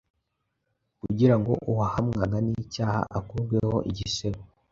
[1.01, 4.39] kugira ngo uwahamwaga n’icyaha akurweho igisebo